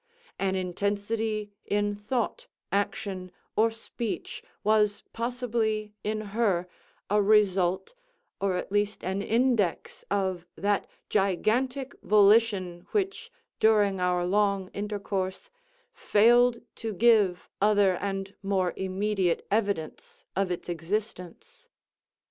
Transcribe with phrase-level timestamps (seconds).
[0.39, 6.67] An intensity in thought, action, or speech, was possibly, in her,
[7.11, 7.93] a result,
[8.39, 15.51] or at least an index, of that gigantic volition which, during our long intercourse,
[15.93, 21.69] failed to give other and more immediate evidence of its existence.